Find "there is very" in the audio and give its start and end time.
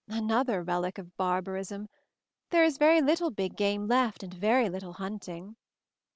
2.49-3.03